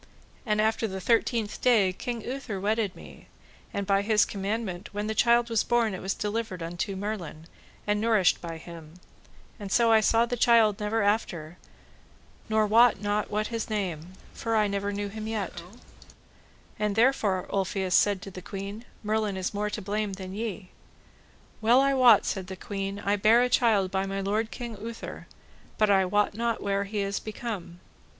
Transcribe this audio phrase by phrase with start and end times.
[0.47, 3.27] And after the thirteenth day King Uther wedded me,
[3.71, 7.45] and by his commandment when the child was born it was delivered unto Merlin
[7.85, 8.95] and nourished by him,
[9.59, 11.59] and so I saw the child never after,
[12.49, 15.61] nor wot not what is his name, for I knew him never yet.
[16.79, 20.69] And there, Ulfius said to the queen, Merlin is more to blame than ye.
[21.61, 25.27] Well I wot, said the queen, I bare a child by my lord King Uther,
[25.77, 27.79] but I wot not where he is become.